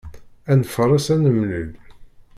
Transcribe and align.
Ad 0.51 0.57
nfaṛes 0.61 1.07
ad 1.13 1.19
nemlil. 1.23 1.69